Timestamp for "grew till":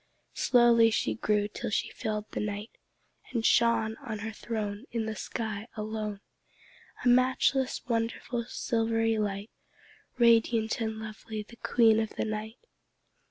1.13-1.69